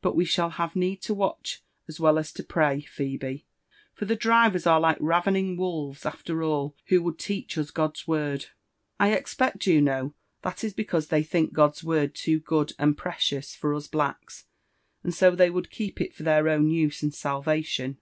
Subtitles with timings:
[0.00, 3.46] but we shall hare need to watch as (well as to pray, Phebe,
[3.94, 8.46] for the drivers are like ravening wolves alter all who would teach us God's word*"
[8.98, 13.72] I expect, Juno, that is because they think God'a word too good and precious for
[13.72, 14.46] us blacks,
[15.04, 17.98] and 90 they would keep it for their own use and salvation.